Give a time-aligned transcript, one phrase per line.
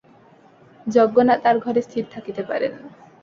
[0.87, 2.87] যজ্ঞনাথ আর ঘরে স্থির থাকিতে পারেন না।